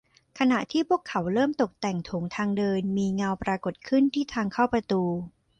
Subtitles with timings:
[0.39, 5.03] ขณะที่พวกเขาเริ่มตกแต่งโถงทางเดินมีเงาปรากฏขึ้นที่ทางเข้าประตู